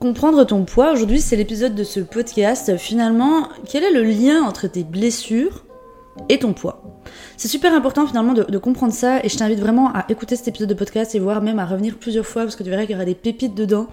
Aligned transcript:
Comprendre 0.00 0.44
ton 0.44 0.64
poids, 0.64 0.92
aujourd'hui 0.92 1.20
c'est 1.20 1.34
l'épisode 1.34 1.74
de 1.74 1.82
ce 1.82 1.98
podcast. 1.98 2.76
Finalement, 2.76 3.48
quel 3.68 3.82
est 3.82 3.90
le 3.90 4.04
lien 4.04 4.44
entre 4.44 4.68
tes 4.68 4.84
blessures 4.84 5.64
et 6.28 6.38
ton 6.38 6.52
poids? 6.52 7.02
C'est 7.36 7.48
super 7.48 7.74
important 7.74 8.06
finalement 8.06 8.32
de, 8.32 8.58
comprendre 8.58 8.92
ça 8.92 9.18
et 9.24 9.28
je 9.28 9.36
t'invite 9.36 9.58
vraiment 9.58 9.92
à 9.92 10.04
écouter 10.08 10.36
cet 10.36 10.46
épisode 10.46 10.68
de 10.68 10.74
podcast 10.74 11.16
et 11.16 11.18
voire 11.18 11.42
même 11.42 11.58
à 11.58 11.66
revenir 11.66 11.96
plusieurs 11.96 12.26
fois 12.26 12.44
parce 12.44 12.54
que 12.54 12.62
tu 12.62 12.70
verras 12.70 12.82
qu'il 12.82 12.92
y 12.92 12.94
aura 12.94 13.06
des 13.06 13.16
pépites 13.16 13.56
dedans. 13.56 13.88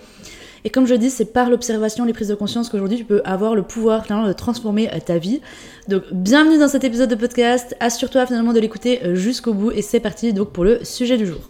Et 0.63 0.69
comme 0.69 0.85
je 0.85 0.93
dis, 0.93 1.09
c'est 1.09 1.33
par 1.33 1.49
l'observation, 1.49 2.05
les 2.05 2.13
prises 2.13 2.27
de 2.27 2.35
conscience 2.35 2.69
qu'aujourd'hui 2.69 2.99
tu 2.99 3.05
peux 3.05 3.23
avoir 3.25 3.55
le 3.55 3.63
pouvoir 3.63 4.05
finalement 4.05 4.27
de 4.27 4.33
transformer 4.33 4.93
euh, 4.93 4.99
ta 5.03 5.17
vie. 5.17 5.41
Donc 5.87 6.03
bienvenue 6.11 6.59
dans 6.59 6.67
cet 6.67 6.83
épisode 6.83 7.09
de 7.09 7.15
podcast, 7.15 7.75
assure-toi 7.79 8.27
finalement 8.27 8.53
de 8.53 8.59
l'écouter 8.59 9.03
euh, 9.03 9.15
jusqu'au 9.15 9.55
bout 9.55 9.71
et 9.71 9.81
c'est 9.81 10.01
parti 10.01 10.33
donc 10.33 10.51
pour 10.51 10.65
le 10.65 10.85
sujet 10.85 11.17
du 11.17 11.25
jour. 11.25 11.49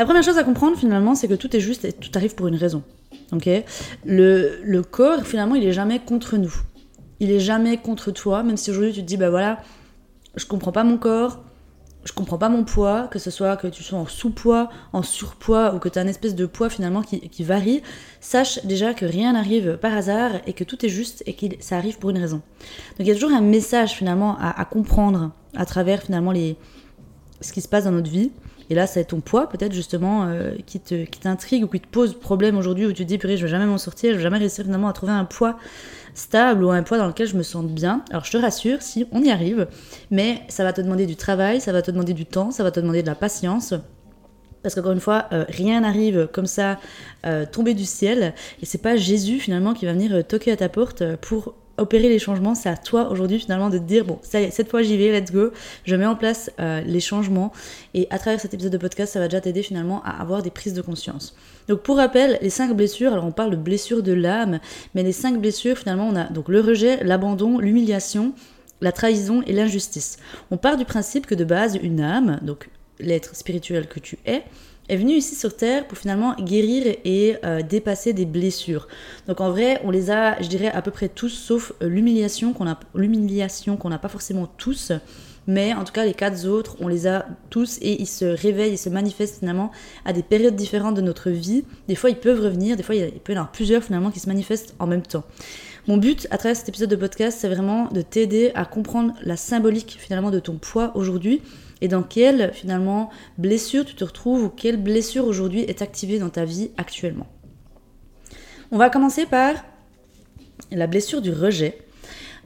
La 0.00 0.06
première 0.06 0.22
chose 0.22 0.38
à 0.38 0.44
comprendre 0.44 0.78
finalement, 0.78 1.14
c'est 1.14 1.28
que 1.28 1.34
tout 1.34 1.54
est 1.54 1.60
juste 1.60 1.84
et 1.84 1.92
tout 1.92 2.10
arrive 2.14 2.34
pour 2.34 2.48
une 2.48 2.54
raison. 2.54 2.82
Ok? 3.32 3.50
Le, 4.06 4.80
corps, 4.80 5.26
finalement, 5.26 5.56
il 5.56 5.62
est 5.66 5.74
jamais 5.74 5.98
contre 5.98 6.38
nous. 6.38 6.54
Il 7.20 7.30
est 7.30 7.38
jamais 7.38 7.76
contre 7.76 8.10
toi, 8.10 8.42
même 8.42 8.56
si 8.56 8.70
aujourd'hui 8.70 8.94
tu 8.94 9.02
te 9.02 9.04
dis, 9.04 9.18
bah 9.18 9.28
voilà, 9.28 9.60
je 10.36 10.46
comprends 10.46 10.72
pas 10.72 10.84
mon 10.84 10.96
corps, 10.96 11.44
je 12.06 12.14
comprends 12.14 12.38
pas 12.38 12.48
mon 12.48 12.64
poids, 12.64 13.08
que 13.08 13.18
ce 13.18 13.30
soit 13.30 13.58
que 13.58 13.66
tu 13.66 13.82
sois 13.82 13.98
en 13.98 14.06
sous-poids, 14.06 14.70
en 14.94 15.02
surpoids 15.02 15.74
ou 15.74 15.78
que 15.78 15.90
tu 15.90 15.98
as 15.98 16.02
une 16.02 16.08
espèce 16.08 16.34
de 16.34 16.46
poids 16.46 16.70
finalement 16.70 17.02
qui, 17.02 17.20
qui, 17.28 17.44
varie, 17.44 17.82
sache 18.22 18.64
déjà 18.64 18.94
que 18.94 19.04
rien 19.04 19.34
n'arrive 19.34 19.76
par 19.76 19.92
hasard 19.92 20.30
et 20.46 20.54
que 20.54 20.64
tout 20.64 20.82
est 20.86 20.88
juste 20.88 21.22
et 21.26 21.34
que 21.34 21.44
ça 21.60 21.76
arrive 21.76 21.98
pour 21.98 22.08
une 22.08 22.18
raison. 22.18 22.40
Donc 22.96 23.00
il 23.00 23.06
y 23.06 23.10
a 23.10 23.14
toujours 23.14 23.32
un 23.32 23.42
message 23.42 23.90
finalement 23.90 24.38
à, 24.38 24.58
à 24.58 24.64
comprendre 24.64 25.32
à 25.54 25.66
travers 25.66 26.00
finalement 26.02 26.32
les, 26.32 26.56
ce 27.42 27.52
qui 27.52 27.60
se 27.60 27.68
passe 27.68 27.84
dans 27.84 27.92
notre 27.92 28.10
vie. 28.10 28.30
Et 28.70 28.74
là, 28.74 28.86
c'est 28.86 29.04
ton 29.04 29.20
poids, 29.20 29.48
peut-être 29.48 29.72
justement, 29.72 30.26
euh, 30.26 30.52
qui 30.64 30.78
t'intrigue 30.78 31.64
ou 31.64 31.66
qui 31.66 31.80
te 31.80 31.88
pose 31.88 32.14
problème 32.18 32.56
aujourd'hui, 32.56 32.86
où 32.86 32.92
tu 32.92 33.02
te 33.02 33.08
dis, 33.08 33.18
purée, 33.18 33.36
je 33.36 33.42
vais 33.42 33.50
jamais 33.50 33.66
m'en 33.66 33.78
sortir, 33.78 34.12
je 34.12 34.18
vais 34.18 34.22
jamais 34.22 34.38
réussir 34.38 34.64
finalement 34.64 34.88
à 34.88 34.92
trouver 34.92 35.12
un 35.12 35.24
poids 35.24 35.58
stable 36.14 36.62
ou 36.62 36.70
un 36.70 36.84
poids 36.84 36.96
dans 36.96 37.08
lequel 37.08 37.26
je 37.26 37.36
me 37.36 37.42
sente 37.42 37.68
bien. 37.68 38.04
Alors, 38.10 38.24
je 38.24 38.30
te 38.30 38.36
rassure, 38.36 38.80
si 38.80 39.06
on 39.10 39.22
y 39.24 39.30
arrive, 39.30 39.66
mais 40.12 40.42
ça 40.48 40.62
va 40.62 40.72
te 40.72 40.80
demander 40.80 41.06
du 41.06 41.16
travail, 41.16 41.60
ça 41.60 41.72
va 41.72 41.82
te 41.82 41.90
demander 41.90 42.14
du 42.14 42.26
temps, 42.26 42.52
ça 42.52 42.62
va 42.62 42.70
te 42.70 42.78
demander 42.78 43.02
de 43.02 43.08
la 43.08 43.16
patience. 43.16 43.74
Parce 44.62 44.76
qu'encore 44.76 44.92
une 44.92 45.00
fois, 45.00 45.26
euh, 45.32 45.44
rien 45.48 45.80
n'arrive 45.80 46.28
comme 46.32 46.46
ça, 46.46 46.78
euh, 47.26 47.46
tomber 47.50 47.74
du 47.74 47.84
ciel. 47.84 48.34
Et 48.62 48.66
c'est 48.66 48.82
pas 48.82 48.96
Jésus 48.96 49.40
finalement 49.40 49.74
qui 49.74 49.84
va 49.84 49.94
venir 49.94 50.24
toquer 50.24 50.52
à 50.52 50.56
ta 50.56 50.68
porte 50.68 51.02
pour 51.16 51.54
opérer 51.80 52.08
les 52.08 52.18
changements, 52.18 52.54
c'est 52.54 52.68
à 52.68 52.76
toi 52.76 53.10
aujourd'hui 53.10 53.38
finalement 53.38 53.70
de 53.70 53.78
te 53.78 53.84
dire 53.84 54.04
bon, 54.04 54.18
ça 54.22 54.40
y 54.40 54.44
est, 54.44 54.50
cette 54.50 54.70
fois 54.70 54.82
j'y 54.82 54.96
vais, 54.96 55.18
let's 55.18 55.32
go, 55.32 55.50
je 55.84 55.96
mets 55.96 56.06
en 56.06 56.16
place 56.16 56.50
euh, 56.60 56.80
les 56.82 57.00
changements 57.00 57.52
et 57.94 58.06
à 58.10 58.18
travers 58.18 58.40
cet 58.40 58.54
épisode 58.54 58.72
de 58.72 58.78
podcast, 58.78 59.12
ça 59.12 59.18
va 59.18 59.28
déjà 59.28 59.40
t'aider 59.40 59.62
finalement 59.62 60.02
à 60.04 60.20
avoir 60.20 60.42
des 60.42 60.50
prises 60.50 60.74
de 60.74 60.82
conscience. 60.82 61.34
Donc 61.68 61.82
pour 61.82 61.96
rappel, 61.96 62.38
les 62.42 62.50
cinq 62.50 62.74
blessures, 62.74 63.12
alors 63.12 63.24
on 63.24 63.32
parle 63.32 63.50
de 63.50 63.56
blessures 63.56 64.02
de 64.02 64.12
l'âme, 64.12 64.60
mais 64.94 65.02
les 65.02 65.12
cinq 65.12 65.40
blessures 65.40 65.78
finalement 65.78 66.08
on 66.08 66.16
a 66.16 66.24
donc 66.24 66.48
le 66.48 66.60
rejet, 66.60 67.02
l'abandon, 67.02 67.58
l'humiliation, 67.58 68.32
la 68.80 68.92
trahison 68.92 69.42
et 69.46 69.52
l'injustice. 69.52 70.18
On 70.50 70.56
part 70.56 70.76
du 70.76 70.84
principe 70.84 71.26
que 71.26 71.34
de 71.34 71.44
base 71.44 71.78
une 71.82 72.00
âme, 72.00 72.38
donc 72.42 72.68
l'être 72.98 73.34
spirituel 73.34 73.86
que 73.88 74.00
tu 74.00 74.18
es, 74.26 74.42
est 74.90 74.96
venu 74.96 75.12
ici 75.12 75.36
sur 75.36 75.56
Terre 75.56 75.86
pour 75.86 75.96
finalement 75.96 76.34
guérir 76.34 76.96
et 77.04 77.36
euh, 77.44 77.62
dépasser 77.62 78.12
des 78.12 78.26
blessures. 78.26 78.88
Donc 79.28 79.40
en 79.40 79.50
vrai, 79.50 79.80
on 79.84 79.90
les 79.90 80.10
a, 80.10 80.40
je 80.42 80.48
dirais, 80.48 80.68
à 80.68 80.82
peu 80.82 80.90
près 80.90 81.08
tous, 81.08 81.28
sauf 81.28 81.72
euh, 81.80 81.88
l'humiliation 81.88 82.52
qu'on 82.52 82.66
a, 82.66 82.78
l'humiliation 82.96 83.76
qu'on 83.76 83.88
n'a 83.88 83.98
pas 83.98 84.08
forcément 84.08 84.48
tous. 84.58 84.90
Mais 85.46 85.72
en 85.74 85.84
tout 85.84 85.92
cas, 85.92 86.04
les 86.04 86.12
quatre 86.12 86.46
autres, 86.46 86.76
on 86.80 86.88
les 86.88 87.06
a 87.06 87.26
tous 87.50 87.78
et 87.80 88.00
ils 88.00 88.06
se 88.06 88.24
réveillent, 88.24 88.74
ils 88.74 88.78
se 88.78 88.88
manifestent 88.88 89.38
finalement 89.38 89.70
à 90.04 90.12
des 90.12 90.22
périodes 90.22 90.56
différentes 90.56 90.96
de 90.96 91.00
notre 91.00 91.30
vie. 91.30 91.64
Des 91.88 91.94
fois, 91.94 92.10
ils 92.10 92.18
peuvent 92.18 92.40
revenir, 92.40 92.76
des 92.76 92.82
fois, 92.82 92.94
il 92.94 93.10
peut 93.20 93.32
y 93.32 93.36
en 93.36 93.40
avoir 93.40 93.52
plusieurs 93.52 93.82
finalement 93.82 94.10
qui 94.10 94.20
se 94.20 94.28
manifestent 94.28 94.74
en 94.80 94.86
même 94.86 95.02
temps. 95.02 95.24
Mon 95.86 95.96
but 95.96 96.26
à 96.30 96.36
travers 96.36 96.56
cet 96.56 96.68
épisode 96.68 96.90
de 96.90 96.96
podcast, 96.96 97.38
c'est 97.40 97.48
vraiment 97.48 97.88
de 97.88 98.02
t'aider 98.02 98.50
à 98.54 98.64
comprendre 98.64 99.14
la 99.22 99.36
symbolique 99.36 99.96
finalement 99.98 100.30
de 100.30 100.40
ton 100.40 100.56
poids 100.56 100.92
aujourd'hui 100.94 101.42
et 101.80 101.88
dans 101.88 102.02
quelle 102.02 102.52
finalement 102.52 103.10
blessure 103.38 103.84
tu 103.84 103.94
te 103.94 104.04
retrouves 104.04 104.44
ou 104.44 104.48
quelle 104.48 104.76
blessure 104.76 105.26
aujourd'hui 105.26 105.60
est 105.60 105.82
activée 105.82 106.18
dans 106.18 106.28
ta 106.28 106.44
vie 106.44 106.70
actuellement? 106.76 107.26
On 108.70 108.78
va 108.78 108.90
commencer 108.90 109.26
par 109.26 109.54
la 110.70 110.86
blessure 110.86 111.22
du 111.22 111.32
rejet. 111.32 111.78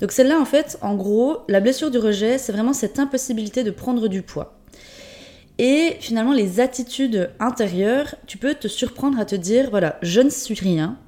Donc 0.01 0.13
celle-là 0.13 0.41
en 0.41 0.45
fait, 0.45 0.79
en 0.83 0.95
gros, 0.95 1.39
la 1.49 1.61
blessure 1.61 1.91
du 1.91 1.99
rejet, 1.99 2.39
c'est 2.39 2.53
vraiment 2.53 2.73
cette 2.73 2.99
impossibilité 2.99 3.63
de 3.63 3.71
prendre 3.71 4.09
du 4.09 4.23
poids. 4.23 4.59
Et 5.59 5.97
finalement, 6.01 6.33
les 6.33 6.59
attitudes 6.59 7.31
intérieures, 7.39 8.17
tu 8.27 8.39
peux 8.39 8.55
te 8.55 8.67
surprendre 8.67 9.21
à 9.21 9.25
te 9.25 9.37
dire, 9.37 9.71
voilà, 9.71 9.99
je 10.03 10.21
ne 10.21 10.31
suis 10.31 10.55
rien, 10.55 10.99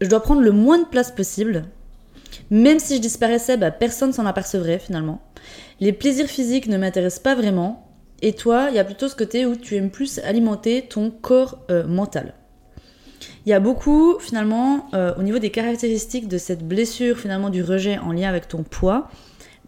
je 0.00 0.08
dois 0.08 0.22
prendre 0.22 0.42
le 0.42 0.52
moins 0.52 0.78
de 0.78 0.84
place 0.84 1.10
possible, 1.10 1.64
même 2.50 2.78
si 2.78 2.96
je 2.96 3.00
disparaissais, 3.00 3.56
bah, 3.56 3.70
personne 3.70 4.12
s'en 4.12 4.26
apercevrait 4.26 4.78
finalement. 4.78 5.22
Les 5.80 5.92
plaisirs 5.92 6.26
physiques 6.26 6.66
ne 6.66 6.76
m'intéressent 6.76 7.22
pas 7.22 7.34
vraiment. 7.34 7.86
Et 8.22 8.34
toi, 8.34 8.66
il 8.70 8.76
y 8.76 8.78
a 8.78 8.84
plutôt 8.84 9.08
ce 9.08 9.16
côté 9.16 9.46
où 9.46 9.56
tu 9.56 9.76
aimes 9.76 9.90
plus 9.90 10.18
alimenter 10.20 10.82
ton 10.82 11.10
corps 11.10 11.58
euh, 11.70 11.86
mental. 11.86 12.34
Il 13.46 13.50
y 13.50 13.54
a 13.54 13.60
beaucoup, 13.60 14.18
finalement, 14.18 14.88
euh, 14.92 15.14
au 15.18 15.22
niveau 15.22 15.38
des 15.38 15.50
caractéristiques 15.50 16.28
de 16.28 16.36
cette 16.36 16.66
blessure, 16.66 17.18
finalement, 17.18 17.48
du 17.48 17.62
rejet 17.62 17.98
en 17.98 18.12
lien 18.12 18.28
avec 18.28 18.48
ton 18.48 18.62
poids, 18.62 19.08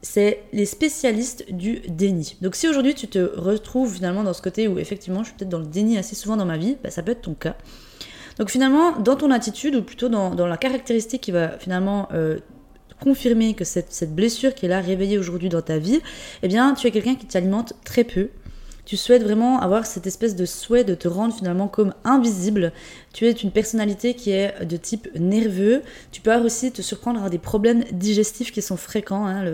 c'est 0.02 0.42
les 0.52 0.66
spécialistes 0.66 1.50
du 1.50 1.80
déni. 1.88 2.36
Donc 2.42 2.56
si 2.56 2.68
aujourd'hui 2.68 2.94
tu 2.94 3.06
te 3.06 3.18
retrouves 3.18 3.94
finalement 3.94 4.24
dans 4.24 4.32
ce 4.32 4.42
côté 4.42 4.66
où 4.66 4.80
effectivement 4.80 5.20
je 5.20 5.28
suis 5.28 5.36
peut-être 5.36 5.48
dans 5.48 5.60
le 5.60 5.66
déni 5.66 5.96
assez 5.96 6.16
souvent 6.16 6.36
dans 6.36 6.44
ma 6.44 6.56
vie, 6.56 6.76
bah, 6.82 6.90
ça 6.90 7.04
peut 7.04 7.12
être 7.12 7.22
ton 7.22 7.34
cas. 7.34 7.54
Donc 8.38 8.50
finalement, 8.50 8.98
dans 8.98 9.14
ton 9.14 9.30
attitude, 9.30 9.76
ou 9.76 9.82
plutôt 9.82 10.08
dans, 10.08 10.46
la 10.46 10.56
caractéristique 10.56 11.22
qui 11.22 11.30
va 11.30 11.58
finalement 11.58 12.08
euh, 12.12 12.38
confirmer 13.00 13.54
que 13.54 13.64
cette, 13.64 14.14
blessure 14.14 14.54
qui 14.54 14.66
est 14.66 14.68
là 14.68 14.80
réveillée 14.80 15.18
aujourd'hui 15.18 15.48
dans 15.48 15.62
ta 15.62 15.78
vie, 15.78 16.00
eh 16.42 16.48
bien, 16.48 16.74
tu 16.74 16.86
es 16.86 16.90
quelqu'un 16.90 17.14
qui 17.14 17.26
t'alimente 17.26 17.74
très 17.84 18.04
peu. 18.04 18.28
Tu 18.84 18.96
souhaites 18.96 19.22
vraiment 19.22 19.60
avoir 19.60 19.86
cette 19.86 20.08
espèce 20.08 20.34
de 20.34 20.44
souhait 20.44 20.82
de 20.82 20.94
te 20.96 21.06
rendre 21.06 21.32
finalement 21.32 21.68
comme 21.68 21.94
invisible. 22.02 22.72
Tu 23.12 23.26
es 23.26 23.30
une 23.30 23.52
personnalité 23.52 24.14
qui 24.14 24.32
est 24.32 24.64
de 24.64 24.76
type 24.76 25.08
nerveux. 25.14 25.82
Tu 26.10 26.20
peux 26.20 26.34
aussi 26.34 26.72
te 26.72 26.82
surprendre 26.82 27.22
à 27.22 27.30
des 27.30 27.38
problèmes 27.38 27.84
digestifs 27.92 28.50
qui 28.50 28.60
sont 28.60 28.76
fréquents. 28.76 29.26
Hein. 29.26 29.44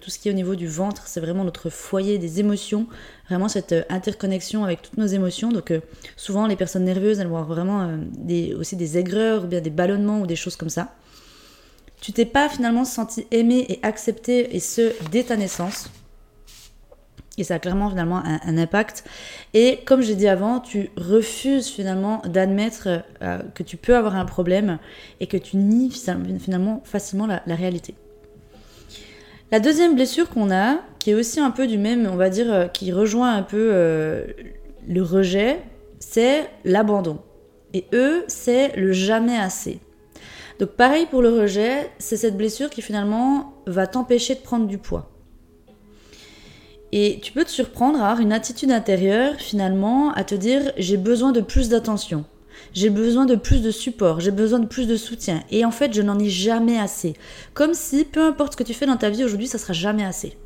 Tout 0.00 0.10
ce 0.10 0.18
qui 0.18 0.28
est 0.28 0.32
au 0.32 0.34
niveau 0.34 0.54
du 0.54 0.66
ventre, 0.66 1.06
c'est 1.06 1.20
vraiment 1.20 1.44
notre 1.44 1.68
foyer 1.68 2.16
des 2.16 2.40
émotions. 2.40 2.86
Vraiment 3.28 3.48
cette 3.48 3.72
euh, 3.72 3.82
interconnexion 3.90 4.64
avec 4.64 4.80
toutes 4.80 4.96
nos 4.96 5.06
émotions. 5.06 5.50
Donc 5.50 5.70
euh, 5.70 5.80
souvent 6.16 6.46
les 6.46 6.56
personnes 6.56 6.84
nerveuses, 6.84 7.20
elles 7.20 7.26
vont 7.26 7.36
avoir 7.36 7.56
vraiment 7.56 7.82
euh, 8.30 8.58
aussi 8.58 8.74
des 8.74 8.96
aigreurs 8.96 9.44
ou 9.44 9.46
bien 9.48 9.60
des 9.60 9.68
ballonnements 9.68 10.20
ou 10.22 10.26
des 10.26 10.36
choses 10.36 10.56
comme 10.56 10.70
ça. 10.70 10.94
Tu 12.00 12.12
t'es 12.12 12.24
pas 12.24 12.48
finalement 12.48 12.84
senti 12.84 13.26
aimé 13.30 13.66
et 13.68 13.80
accepté, 13.82 14.54
et 14.54 14.60
ce, 14.60 14.92
dès 15.10 15.24
ta 15.24 15.36
naissance. 15.36 15.90
Et 17.38 17.44
ça 17.44 17.54
a 17.54 17.58
clairement 17.60 17.88
finalement 17.88 18.20
un, 18.24 18.58
impact. 18.58 19.04
Et 19.54 19.78
comme 19.86 20.02
j'ai 20.02 20.16
dit 20.16 20.26
avant, 20.26 20.58
tu 20.58 20.90
refuses 20.96 21.68
finalement 21.68 22.20
d'admettre 22.26 23.04
euh, 23.22 23.38
que 23.54 23.62
tu 23.62 23.76
peux 23.76 23.96
avoir 23.96 24.16
un 24.16 24.24
problème 24.24 24.78
et 25.20 25.28
que 25.28 25.36
tu 25.36 25.56
nies 25.56 25.92
finalement 26.40 26.82
facilement 26.84 27.26
la, 27.26 27.54
réalité. 27.54 27.94
La 29.52 29.60
deuxième 29.60 29.94
blessure 29.94 30.28
qu'on 30.28 30.50
a, 30.50 30.80
qui 30.98 31.12
est 31.12 31.14
aussi 31.14 31.38
un 31.38 31.52
peu 31.52 31.68
du 31.68 31.78
même, 31.78 32.08
on 32.12 32.16
va 32.16 32.28
dire, 32.28 32.52
euh, 32.52 32.66
qui 32.66 32.92
rejoint 32.92 33.34
un 33.34 33.42
peu 33.42 33.70
euh, 33.72 34.24
le 34.88 35.02
rejet, 35.02 35.60
c'est 36.00 36.50
l'abandon. 36.64 37.20
Et 37.72 37.84
eux, 37.92 38.24
c'est 38.26 38.74
le 38.76 38.92
jamais 38.92 39.38
assez. 39.38 39.78
Donc 40.58 40.70
pareil 40.70 41.06
pour 41.06 41.22
le 41.22 41.30
rejet, 41.30 41.90
c'est 41.98 42.16
cette 42.16 42.36
blessure 42.36 42.70
qui 42.70 42.82
finalement 42.82 43.54
va 43.66 43.86
t'empêcher 43.86 44.34
de 44.34 44.40
prendre 44.40 44.66
du 44.66 44.78
poids. 44.78 45.10
Et 46.90 47.20
tu 47.22 47.32
peux 47.32 47.44
te 47.44 47.50
surprendre 47.50 48.00
à 48.00 48.06
avoir 48.06 48.20
une 48.20 48.32
attitude 48.32 48.70
intérieure 48.70 49.34
finalement 49.36 50.12
à 50.14 50.24
te 50.24 50.34
dire 50.34 50.72
j'ai 50.76 50.96
besoin 50.96 51.32
de 51.32 51.42
plus 51.42 51.68
d'attention, 51.68 52.24
j'ai 52.72 52.90
besoin 52.90 53.26
de 53.26 53.36
plus 53.36 53.62
de 53.62 53.70
support, 53.70 54.20
j'ai 54.20 54.30
besoin 54.30 54.58
de 54.58 54.66
plus 54.66 54.86
de 54.86 54.96
soutien. 54.96 55.44
Et 55.50 55.64
en 55.64 55.70
fait, 55.70 55.92
je 55.92 56.02
n'en 56.02 56.18
ai 56.18 56.30
jamais 56.30 56.78
assez. 56.78 57.14
Comme 57.54 57.74
si, 57.74 58.04
peu 58.04 58.22
importe 58.22 58.52
ce 58.52 58.56
que 58.56 58.64
tu 58.64 58.74
fais 58.74 58.86
dans 58.86 58.96
ta 58.96 59.10
vie 59.10 59.24
aujourd'hui, 59.24 59.46
ça 59.46 59.58
sera 59.58 59.74
jamais 59.74 60.04
assez. 60.04 60.36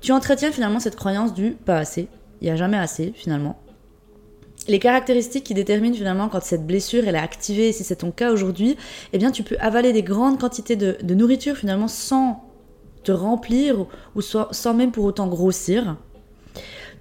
Tu 0.00 0.12
entretiens 0.12 0.52
finalement 0.52 0.80
cette 0.80 0.96
croyance 0.96 1.34
du 1.34 1.52
pas 1.52 1.76
assez. 1.76 2.08
il 2.40 2.44
n'y 2.44 2.50
a 2.50 2.56
jamais 2.56 2.78
assez 2.78 3.12
finalement. 3.14 3.60
Les 4.68 4.78
caractéristiques 4.78 5.44
qui 5.44 5.54
déterminent 5.54 5.96
finalement 5.96 6.28
quand 6.28 6.42
cette 6.42 6.66
blessure 6.66 7.04
elle 7.06 7.16
est 7.16 7.18
activée, 7.18 7.72
si 7.72 7.84
c'est 7.84 7.96
ton 7.96 8.10
cas 8.10 8.32
aujourd'hui, 8.32 8.76
eh 9.12 9.18
bien 9.18 9.30
tu 9.30 9.42
peux 9.42 9.56
avaler 9.60 9.92
des 9.92 10.02
grandes 10.02 10.38
quantités 10.38 10.76
de, 10.76 10.96
nourriture 11.14 11.56
finalement 11.56 11.88
sans 11.88 12.44
te 13.02 13.12
remplir 13.12 13.86
ou 14.14 14.20
sans 14.20 14.74
même 14.74 14.92
pour 14.92 15.04
autant 15.04 15.26
grossir. 15.26 15.96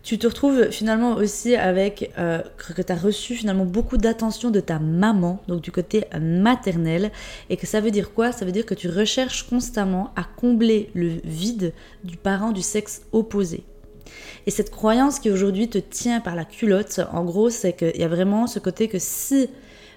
Tu 0.04 0.18
te 0.18 0.26
retrouves 0.26 0.72
finalement 0.72 1.14
aussi 1.14 1.56
avec 1.56 2.12
euh, 2.18 2.42
que 2.58 2.82
tu 2.82 2.92
as 2.92 2.96
reçu 2.96 3.36
finalement 3.36 3.66
beaucoup 3.66 3.98
d'attention 3.98 4.50
de 4.50 4.60
ta 4.60 4.80
maman, 4.80 5.40
donc 5.48 5.62
du 5.62 5.72
côté 5.72 6.06
maternel, 6.20 7.12
et 7.52 7.58
que 7.58 7.68
ça 7.68 7.82
veut 7.82 7.92
dire 7.92 8.12
quoi? 8.12 8.32
Ça 8.32 8.44
veut 8.44 8.52
dire 8.52 8.66
que 8.66 8.74
tu 8.74 8.90
recherches 8.90 9.48
constamment 9.48 10.12
à 10.16 10.24
combler 10.24 10.90
le 10.96 11.20
vide 11.24 11.74
du 12.04 12.18
parent 12.18 12.52
du 12.52 12.64
sexe 12.64 13.04
opposé. 13.12 13.64
Et 14.48 14.52
cette 14.52 14.72
croyance 14.72 15.20
qui 15.20 15.30
aujourd'hui 15.30 15.70
te 15.70 15.78
tient 15.78 16.20
par 16.20 16.36
la 16.36 16.46
culotte, 16.46 17.02
en 17.12 17.24
gros, 17.24 17.50
c'est 17.50 17.74
qu'il 17.74 17.98
y 17.98 18.04
a 18.04 18.08
vraiment 18.08 18.48
ce 18.48 18.60
côté 18.60 18.88
que 18.88 18.98
si 19.00 19.50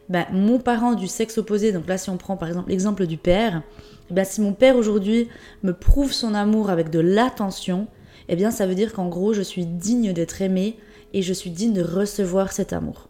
ben, 0.08 0.26
mon 0.32 0.58
parent 0.58 0.94
du 0.94 1.06
sexe 1.06 1.38
opposé, 1.38 1.72
donc 1.72 1.86
là 1.86 1.96
si 1.96 2.10
on 2.10 2.18
prend 2.18 2.36
par 2.36 2.48
exemple 2.48 2.70
l'exemple 2.70 3.06
du 3.06 3.16
père, 3.16 3.62
ben, 4.10 4.24
si 4.24 4.40
mon 4.42 4.52
père 4.52 4.76
aujourd'hui 4.76 5.28
me 5.62 5.72
prouve 5.72 6.12
son 6.12 6.34
amour 6.34 6.68
avec 6.68 6.90
de 6.90 6.98
l'attention, 6.98 7.86
eh 8.28 8.36
bien 8.36 8.50
ça 8.50 8.66
veut 8.66 8.74
dire 8.74 8.92
qu'en 8.92 9.08
gros 9.08 9.32
je 9.32 9.42
suis 9.42 9.64
digne 9.64 10.12
d'être 10.12 10.42
aimé 10.42 10.76
et 11.14 11.22
je 11.22 11.32
suis 11.32 11.50
digne 11.50 11.72
de 11.72 11.82
recevoir 11.82 12.52
cet 12.52 12.72
amour. 12.72 13.08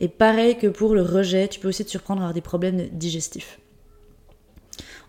Et 0.00 0.08
pareil 0.08 0.56
que 0.56 0.66
pour 0.66 0.94
le 0.94 1.02
rejet, 1.02 1.48
tu 1.48 1.60
peux 1.60 1.68
aussi 1.68 1.84
te 1.84 1.90
surprendre 1.90 2.20
à 2.20 2.24
avoir 2.24 2.34
des 2.34 2.40
problèmes 2.40 2.88
digestifs. 2.92 3.60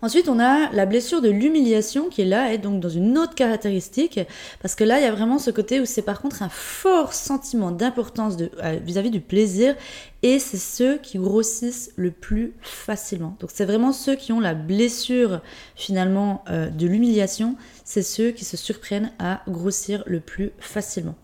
Ensuite, 0.01 0.29
on 0.29 0.39
a 0.39 0.71
la 0.71 0.85
blessure 0.85 1.21
de 1.21 1.29
l'humiliation 1.29 2.09
qui 2.09 2.21
est 2.21 2.25
là, 2.25 2.53
et 2.53 2.57
donc 2.57 2.79
dans 2.79 2.89
une 2.89 3.17
autre 3.17 3.35
caractéristique, 3.35 4.19
parce 4.61 4.73
que 4.73 4.83
là, 4.83 4.99
il 4.99 5.03
y 5.03 5.07
a 5.07 5.11
vraiment 5.11 5.37
ce 5.37 5.51
côté 5.51 5.79
où 5.79 5.85
c'est 5.85 6.01
par 6.01 6.21
contre 6.21 6.41
un 6.41 6.49
fort 6.49 7.13
sentiment 7.13 7.71
d'importance 7.71 8.35
euh, 8.63 8.79
vis-à-vis 8.83 9.11
du 9.11 9.21
plaisir, 9.21 9.75
et 10.23 10.39
c'est 10.39 10.57
ceux 10.57 10.97
qui 10.97 11.17
grossissent 11.17 11.91
le 11.95 12.11
plus 12.11 12.53
facilement. 12.61 13.35
Donc 13.39 13.49
c'est 13.53 13.65
vraiment 13.65 13.91
ceux 13.91 14.15
qui 14.15 14.31
ont 14.31 14.39
la 14.39 14.53
blessure 14.53 15.41
finalement 15.75 16.43
euh, 16.49 16.69
de 16.69 16.87
l'humiliation, 16.87 17.55
c'est 17.83 18.03
ceux 18.03 18.31
qui 18.31 18.45
se 18.45 18.57
surprennent 18.57 19.11
à 19.19 19.41
grossir 19.47 20.03
le 20.07 20.19
plus 20.19 20.51
facilement. 20.59 21.15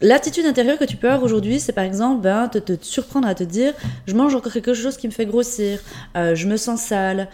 L'attitude 0.00 0.46
intérieure 0.46 0.78
que 0.78 0.84
tu 0.84 0.96
peux 0.96 1.08
avoir 1.08 1.24
aujourd'hui, 1.24 1.58
c'est 1.58 1.72
par 1.72 1.84
exemple 1.84 2.22
ben, 2.22 2.48
te, 2.48 2.72
surprendre 2.80 3.26
à 3.28 3.34
te 3.34 3.44
dire 3.44 3.74
je 4.06 4.14
mange 4.14 4.34
encore 4.34 4.52
quelque 4.52 4.74
chose 4.74 4.96
qui 4.96 5.06
me 5.06 5.12
fait 5.12 5.26
grossir, 5.26 5.80
euh, 6.16 6.34
je 6.34 6.46
me 6.46 6.56
sens 6.56 6.80
sale, 6.80 7.28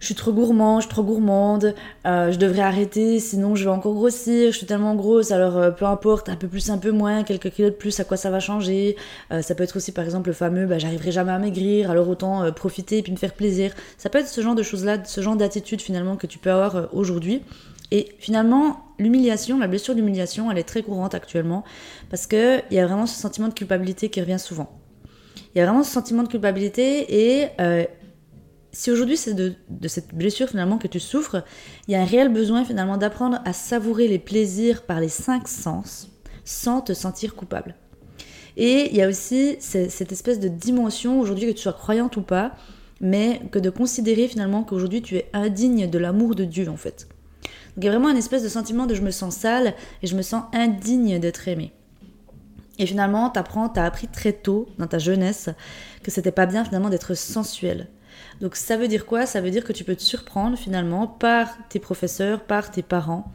je 0.00 0.06
suis 0.06 0.14
trop 0.14 0.32
gourmand, 0.32 0.80
je 0.80 0.86
suis 0.86 0.90
trop 0.90 1.04
gourmande, 1.04 1.74
euh, 2.06 2.32
je 2.32 2.38
devrais 2.38 2.62
arrêter, 2.62 3.20
sinon 3.20 3.54
je 3.54 3.64
vais 3.64 3.70
encore 3.70 3.92
grossir, 3.92 4.50
je 4.50 4.56
suis 4.56 4.66
tellement 4.66 4.94
grosse, 4.94 5.30
alors 5.30 5.58
euh, 5.58 5.70
peu 5.70 5.84
importe, 5.84 6.30
un 6.30 6.36
peu 6.36 6.48
plus, 6.48 6.70
un 6.70 6.78
peu 6.78 6.90
moins, 6.90 7.22
quelques 7.22 7.50
kilos 7.50 7.70
de 7.70 7.76
plus, 7.76 8.00
à 8.00 8.04
quoi 8.04 8.16
ça 8.16 8.30
va 8.30 8.40
changer? 8.40 8.96
Euh, 9.30 9.42
ça 9.42 9.54
peut 9.54 9.62
être 9.62 9.76
aussi 9.76 9.92
par 9.92 10.04
exemple 10.04 10.30
le 10.30 10.32
fameux, 10.32 10.64
bah, 10.64 10.78
j'arriverai 10.78 11.12
jamais 11.12 11.32
à 11.32 11.38
maigrir, 11.38 11.90
alors 11.90 12.08
autant 12.08 12.50
profiter 12.52 12.98
et 12.98 13.02
puis 13.02 13.12
me 13.12 13.18
faire 13.18 13.34
plaisir. 13.34 13.72
Ça 13.98 14.08
peut 14.08 14.18
être 14.18 14.28
ce 14.28 14.40
genre 14.40 14.54
de 14.54 14.62
choses-là, 14.62 15.04
ce 15.04 15.20
genre 15.20 15.36
d'attitude 15.36 15.82
finalement 15.82 16.16
que 16.16 16.26
tu 16.26 16.38
peux 16.38 16.50
avoir 16.50 16.88
aujourd'hui. 16.94 17.42
Et 17.90 18.14
finalement, 18.18 18.84
l'humiliation, 18.98 19.58
la 19.58 19.66
blessure 19.66 19.94
d'humiliation, 19.94 20.50
elle 20.50 20.58
est 20.58 20.64
très 20.64 20.82
courante 20.82 21.14
actuellement 21.14 21.64
parce 22.08 22.26
qu'il 22.26 22.62
y 22.70 22.78
a 22.78 22.86
vraiment 22.86 23.06
ce 23.06 23.20
sentiment 23.20 23.48
de 23.48 23.54
culpabilité 23.54 24.08
qui 24.08 24.20
revient 24.20 24.38
souvent. 24.38 24.70
Il 25.54 25.58
y 25.58 25.60
a 25.60 25.64
vraiment 25.66 25.82
ce 25.82 25.90
sentiment 25.90 26.22
de 26.22 26.28
culpabilité 26.28 27.40
et 27.40 27.48
si 28.72 28.90
aujourd'hui 28.90 29.16
c'est 29.16 29.34
de, 29.34 29.54
cette 29.88 30.14
blessure 30.14 30.48
finalement 30.48 30.78
que 30.78 30.86
tu 30.86 31.00
souffres, 31.00 31.44
il 31.88 31.92
y 31.92 31.94
a 31.94 32.00
un 32.00 32.04
réel 32.04 32.28
besoin 32.28 32.64
finalement 32.64 32.96
d'apprendre 32.96 33.40
à 33.44 33.52
savourer 33.52 34.08
les 34.08 34.18
plaisirs 34.18 34.82
par 34.82 35.00
les 35.00 35.08
cinq 35.08 35.48
sens 35.48 36.08
sans 36.44 36.80
te 36.80 36.92
sentir 36.92 37.34
coupable. 37.34 37.74
Et 38.56 38.90
il 38.90 38.96
y 38.96 39.02
a 39.02 39.08
aussi 39.08 39.56
cette 39.60 40.12
espèce 40.12 40.40
de 40.40 40.48
dimension 40.48 41.20
aujourd'hui 41.20 41.46
que 41.46 41.52
tu 41.52 41.62
sois 41.62 41.72
croyante 41.72 42.16
ou 42.16 42.22
pas, 42.22 42.52
mais 43.00 43.40
que 43.50 43.58
de 43.58 43.70
considérer 43.70 44.28
finalement 44.28 44.62
qu'aujourd'hui 44.62 45.02
tu 45.02 45.16
es 45.16 45.28
indigne 45.32 45.88
de 45.88 45.98
l'amour 45.98 46.34
de 46.34 46.44
Dieu 46.44 46.68
en 46.68 46.76
fait. 46.76 47.08
Donc 47.74 47.84
il 47.84 47.84
y 47.84 47.88
a 47.88 47.92
vraiment 47.92 48.08
un 48.08 48.16
espèce 48.16 48.42
de 48.42 48.48
sentiment 48.48 48.86
de 48.86 48.94
je 48.94 49.02
me 49.02 49.10
sens 49.10 49.36
sale 49.36 49.74
et 50.02 50.06
je 50.06 50.16
me 50.16 50.22
sens 50.22 50.44
indigne 50.52 51.18
d'être 51.18 51.48
aimé. 51.48 51.72
Et 52.78 52.86
finalement, 52.86 53.28
tu 53.28 53.38
apprends, 53.38 53.68
tu 53.68 53.78
as 53.78 53.84
appris 53.84 54.08
très 54.08 54.32
tôt 54.32 54.66
dans 54.78 54.86
ta 54.86 54.98
jeunesse 54.98 55.50
que 56.02 56.10
c'était 56.10 56.32
pas 56.32 56.46
bien 56.46 56.64
finalement 56.64 56.88
d'être 56.88 57.14
sensuel 57.14 57.88
donc 58.40 58.56
ça 58.56 58.76
veut 58.76 58.88
dire 58.88 59.06
quoi? 59.06 59.26
Ça 59.26 59.40
veut 59.40 59.50
dire 59.50 59.64
que 59.64 59.72
tu 59.72 59.84
peux 59.84 59.94
te 59.94 60.02
surprendre 60.02 60.56
finalement 60.56 61.06
par 61.06 61.48
tes 61.68 61.78
professeurs, 61.78 62.40
par 62.40 62.70
tes 62.70 62.82
parents, 62.82 63.30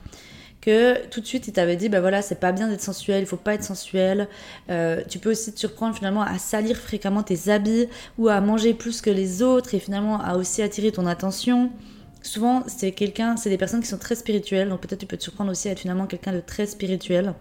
que 0.62 1.06
tout 1.10 1.22
de 1.22 1.26
suite 1.28 1.48
ils 1.48 1.54
t'avaient 1.54 1.76
dit 1.76 1.90
bah 1.90 2.02
voilà 2.02 2.24
c'est 2.24 2.40
pas 2.40 2.52
bien 2.52 2.68
d'être 2.68 2.82
sensuel, 2.82 3.22
il 3.22 3.28
faut 3.28 3.38
pas 3.38 3.54
être 3.54 3.64
sensuel. 3.64 4.28
Euh, 4.70 5.02
tu 5.08 5.20
peux 5.20 5.32
aussi 5.32 5.54
te 5.54 5.60
surprendre 5.60 5.96
finalement 5.96 6.24
à 6.24 6.40
salir 6.40 6.76
fréquemment 6.76 7.22
tes 7.22 7.50
habits 7.50 7.88
ou 8.18 8.30
à 8.30 8.42
manger 8.42 8.74
plus 8.74 9.02
que 9.02 9.12
les 9.12 9.44
autres 9.44 9.76
et 9.76 9.80
finalement 9.80 10.20
à 10.20 10.38
aussi 10.38 10.64
attirer 10.64 10.92
ton 10.92 11.06
attention. 11.06 11.72
Souvent 12.24 12.64
c'est 12.66 12.92
quelqu'un, 12.92 13.38
c'est 13.38 13.52
des 13.52 13.60
personnes 13.60 13.82
qui 13.82 13.88
sont 13.88 14.00
très 14.00 14.16
spirituelles, 14.16 14.70
donc 14.70 14.82
peut-être 14.82 15.02
tu 15.02 15.06
peux 15.06 15.18
te 15.18 15.24
surprendre 15.24 15.52
aussi 15.52 15.70
à 15.70 15.74
être 15.74 15.80
finalement 15.82 16.08
quelqu'un 16.08 16.34
de 16.34 16.40
très 16.40 16.66
spirituel. 16.66 17.36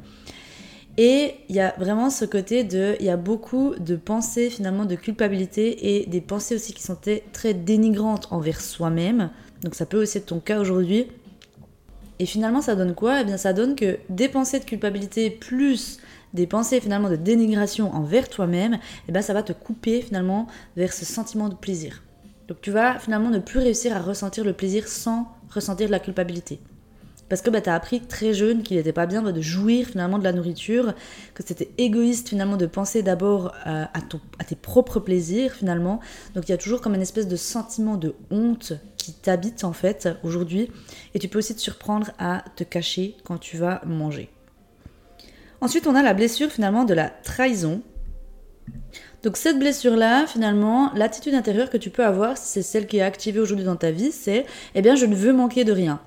Et 0.97 1.35
il 1.49 1.57
y 1.57 1.61
a 1.61 1.75
vraiment 1.77 2.09
ce 2.09 2.25
côté 2.25 2.63
de, 2.63 2.95
il 3.01 3.07
y 3.07 3.11
a 3.11 3.17
beaucoup 3.17 3.75
de 3.75 3.97
pensées 3.97 4.49
finalement 4.49 4.85
de 4.85 4.95
culpabilité 4.95 5.97
et 5.97 6.07
des 6.07 6.21
pensées 6.21 6.55
aussi 6.55 6.73
qui 6.73 6.83
sont 6.83 6.97
très 7.33 7.55
dénigrantes 7.55 8.29
envers 8.31 8.61
soi-même. 8.61 9.31
Donc 9.63 9.75
ça 9.75 9.87
peut 9.87 10.01
aussi 10.01 10.19
être 10.19 10.27
ton 10.27 10.39
cas 10.39 10.61
aujourd'hui. 10.61 11.09
Et 12.21 12.27
finalement 12.27 12.63
ça 12.63 12.77
donne 12.77 12.95
quoi? 12.95 13.23
Eh 13.23 13.25
bien 13.25 13.37
ça 13.37 13.53
donne 13.53 13.75
que 13.75 13.99
des 14.09 14.29
pensées 14.29 14.61
de 14.61 14.65
culpabilité 14.65 15.31
plus 15.31 15.99
des 16.33 16.47
pensées 16.47 16.81
finalement 16.81 17.11
de 17.11 17.17
dénigration 17.17 17.95
envers 17.95 18.29
toi-même, 18.29 18.79
eh 19.09 19.13
bien 19.13 19.23
ça 19.23 19.33
va 19.33 19.43
te 19.43 19.53
couper 19.53 20.03
finalement 20.03 20.49
vers 20.77 20.93
ce 20.93 21.05
sentiment 21.05 21.49
de 21.49 21.55
plaisir. 21.55 22.03
Donc 22.49 22.61
tu 22.61 22.71
vas 22.71 22.99
finalement 22.99 23.31
ne 23.31 23.39
plus 23.39 23.61
réussir 23.61 23.97
à 23.97 24.01
ressentir 24.01 24.45
le 24.45 24.53
plaisir 24.53 24.87
sans 24.89 25.29
ressentir 25.49 25.89
la 25.89 26.01
culpabilité. 26.01 26.61
Parce 27.35 27.43
que 27.43 27.51
bah, 27.51 27.61
tu 27.61 27.69
as 27.69 27.75
appris 27.75 28.01
très 28.01 28.33
jeune 28.33 28.63
qu'il 28.63 28.77
n'était 28.77 28.93
pas 28.93 29.07
bien 29.07 29.21
bah, 29.21 29.33
de 29.33 29.41
jouir 29.41 29.89
finalement 29.89 30.21
de 30.21 30.23
la 30.23 30.33
nourriture, 30.33 30.95
que 31.35 31.43
c'était 31.45 31.69
égoïste 31.79 32.29
finalement 32.29 32.57
de 32.57 32.67
penser 32.67 33.03
d'abord 33.03 33.53
euh, 33.67 33.87
à, 33.93 34.45
tes 34.45 34.55
propres 34.55 35.01
plaisirs 35.01 35.53
finalement. 35.53 35.99
Donc 36.37 36.45
il 36.47 36.53
y 36.53 36.55
a 36.55 36.59
toujours 36.59 36.81
comme 36.81 36.95
une 36.95 37.03
espèce 37.03 37.27
de 37.27 37.35
sentiment 37.35 37.97
de 37.97 38.15
honte 38.31 38.75
qui 38.99 39.15
t'habite 39.15 39.65
en 39.65 39.73
fait 39.73 40.11
aujourd'hui. 40.23 40.71
Et 41.15 41.19
tu 41.19 41.27
peux 41.27 41.41
aussi 41.41 41.57
te 41.57 41.61
surprendre 41.61 42.13
à 42.21 42.45
te 42.55 42.63
cacher 42.63 43.17
quand 43.25 43.39
tu 43.39 43.57
vas 43.57 43.83
manger. 43.85 44.31
Ensuite 45.61 45.89
on 45.89 45.97
a 45.97 46.05
la 46.05 46.15
blessure 46.15 46.53
finalement 46.53 46.85
de 46.85 46.95
la 46.95 47.09
trahison. 47.09 47.83
Donc 49.25 49.37
cette 49.37 49.59
blessure-là, 49.59 50.29
finalement, 50.29 50.93
l'attitude 50.95 51.35
intérieure 51.35 51.69
que 51.69 51.79
tu 51.79 51.91
peux 51.91 52.05
avoir, 52.05 52.39
si 52.39 52.47
c'est 52.47 52.63
celle 52.63 52.87
qui 52.87 52.99
est 52.99 53.03
activée 53.03 53.41
aujourd'hui 53.41 53.65
dans 53.65 53.75
ta 53.75 53.91
vie, 53.91 54.13
c'est 54.13 54.47
eh 54.77 54.83
bien 54.83 54.95
je 54.95 55.07
ne 55.07 55.17
veux 55.17 55.33
manquer 55.33 55.65
de 55.65 55.73
rien 55.73 56.01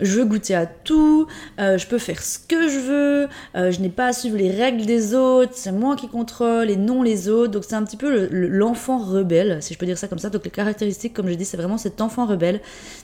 je 0.00 0.18
veux 0.18 0.24
goûter 0.24 0.54
à 0.54 0.66
tout, 0.66 1.26
euh, 1.58 1.78
je 1.78 1.86
peux 1.86 1.98
faire 1.98 2.22
ce 2.22 2.38
que 2.38 2.68
je 2.68 2.78
veux, 2.78 3.28
euh, 3.54 3.70
je 3.70 3.80
n'ai 3.80 3.88
pas 3.88 4.06
à 4.06 4.12
suivre 4.12 4.36
les 4.36 4.50
règles 4.50 4.84
des 4.86 5.14
autres, 5.14 5.52
c'est 5.54 5.72
moi 5.72 5.96
qui 5.96 6.08
contrôle 6.08 6.70
et 6.70 6.76
non 6.76 7.02
les 7.02 7.28
autres. 7.28 7.52
Donc 7.52 7.64
c'est 7.64 7.74
un 7.74 7.84
petit 7.84 7.96
peu 7.96 8.28
l'enfant 8.30 8.98
rebelle, 8.98 9.62
si 9.62 9.74
je 9.74 9.78
peux 9.78 9.86
dire 9.86 9.98
ça 9.98 10.08
comme 10.08 10.18
ça. 10.18 10.30
Donc 10.30 10.44
les 10.44 10.50
caractéristiques, 10.50 11.14
comme 11.14 11.28
je 11.28 11.34
dis, 11.34 11.44
c'est 11.44 11.56
vraiment 11.56 11.78
cet 11.78 12.00
enfant 12.00 12.26
rebelle. 12.26 12.60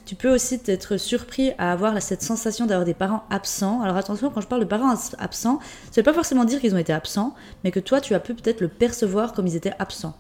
Tu 0.07 0.15
peux 0.15 0.33
aussi 0.33 0.61
être 0.67 0.97
surpris 0.97 1.53
à 1.59 1.73
avoir 1.73 2.01
cette 2.03 2.23
sensation 2.23 2.67
d'avoir 2.67 2.85
des 2.85 2.95
parents 2.95 3.25
absents. 3.31 3.83
Alors 3.83 3.97
attention, 3.97 4.31
quand 4.31 4.41
je 4.41 4.49
parle 4.49 4.63
de 4.63 4.67
parents 4.67 4.95
absents, 5.19 5.59
ça 5.91 6.01
veut 6.01 6.05
pas 6.05 6.13
forcément 6.13 6.45
dire 6.45 6.61
qu'ils 6.61 6.75
ont 6.75 6.79
été 6.79 6.93
absents, 6.93 7.35
mais 7.65 7.71
que 7.71 7.81
toi 7.81 8.01
tu 8.01 8.15
as 8.15 8.21
pu 8.21 8.35
peut-être 8.35 8.61
le 8.61 8.69
percevoir 8.69 9.33
comme 9.33 9.47
ils 9.47 9.57
étaient 9.57 9.75
absents. 9.79 10.15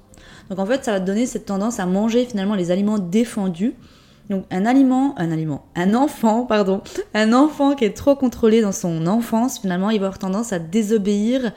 Donc 0.48 0.58
en 0.58 0.66
fait, 0.66 0.84
ça 0.84 0.92
va 0.92 1.00
te 1.00 1.06
donner 1.06 1.26
cette 1.26 1.46
tendance 1.46 1.80
à 1.80 1.86
manger 1.86 2.24
finalement 2.24 2.54
les 2.54 2.70
aliments 2.70 2.98
défendus 2.98 3.74
donc 4.30 4.44
un 4.50 4.66
aliment, 4.66 5.18
un 5.18 5.30
aliment, 5.30 5.66
un 5.74 5.94
enfant, 5.94 6.46
pardon, 6.46 6.82
un 7.14 7.32
enfant 7.32 7.74
qui 7.74 7.84
est 7.84 7.96
trop 7.96 8.14
contrôlé 8.14 8.60
dans 8.60 8.72
son 8.72 9.06
enfance, 9.06 9.58
finalement, 9.60 9.90
il 9.90 10.00
va 10.00 10.06
avoir 10.06 10.18
tendance 10.18 10.52
à 10.52 10.58
désobéir 10.58 11.52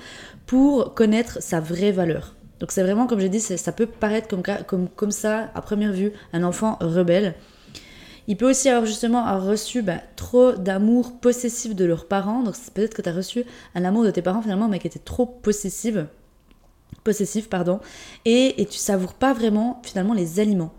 pour 0.45 0.93
connaître 0.93 1.41
sa 1.41 1.60
vraie 1.60 1.91
valeur. 1.91 2.36
Donc 2.60 2.72
c'est 2.72 2.84
vraiment, 2.84 3.07
comme 3.07 3.19
j'ai 3.19 3.29
dit, 3.29 3.39
ça 3.39 3.72
peut 3.72 3.86
paraître 3.86 4.27
comme, 4.65 5.12
ça, 5.12 5.50
à 5.53 5.62
première 5.62 5.91
vue, 5.91 6.12
un 6.34 6.43
enfant 6.43 6.77
rebelle. 6.81 7.36
Il 8.27 8.38
peut 8.38 8.50
aussi 8.50 8.69
avoir 8.69 8.86
justement 8.86 9.24
reçu 9.39 9.84
bah, 9.84 10.00
trop 10.15 10.53
d'amour 10.53 11.19
possessif 11.19 11.75
de 11.75 11.86
leurs 11.86 12.07
parents. 12.07 12.41
Donc 12.41 12.55
peut-être 12.74 12.95
que 12.95 13.01
tu 13.01 13.10
as 13.10 13.13
reçu 13.13 13.43
un 13.75 13.86
amour 13.86 14.03
de 14.03 14.10
tes 14.10 14.24
parents 14.24 14.41
finalement, 14.41 14.67
mais 14.67 14.79
qui 14.79 14.88
était 14.88 15.00
trop 15.00 15.27
possessive, 15.27 16.07
possessif, 17.03 17.50
pardon, 17.50 17.79
et, 18.24 18.62
et 18.62 18.65
tu 18.65 18.79
savoures 18.79 19.13
pas 19.13 19.34
vraiment 19.34 19.79
finalement 19.84 20.13
les 20.13 20.39
aliments 20.39 20.74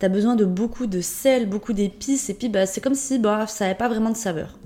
t'as 0.00 0.08
besoin 0.08 0.34
de 0.34 0.46
beaucoup 0.46 0.86
de 0.86 1.00
sel, 1.00 1.48
beaucoup 1.48 1.74
d'épices, 1.74 2.30
et 2.30 2.34
puis 2.34 2.48
bah, 2.48 2.66
c'est 2.66 2.80
comme 2.80 2.94
si 2.94 3.18
bah, 3.18 3.46
ça 3.46 3.66
n'avait 3.66 3.78
pas 3.78 3.88
vraiment 3.88 4.10
de 4.10 4.16
saveur. 4.16 4.58